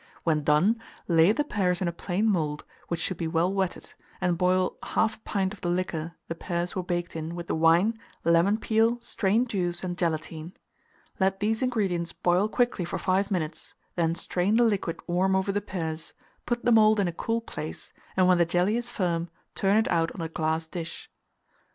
[0.23, 4.35] When done, lay the pears in a plain mould, which should be well wetted, and
[4.35, 7.93] boil 1/2 pint of the liquor the pears were baked in with the wine,
[8.23, 10.53] lemon peel, strained juice, and gelatine.
[11.19, 15.61] Let these ingredients boil quickly for 5 minutes, then strain the liquid warm over the
[15.61, 16.15] pears;
[16.47, 19.87] put the mould in a cool place, and when the jelly is firm, turn it
[19.91, 21.11] out on a glass dish.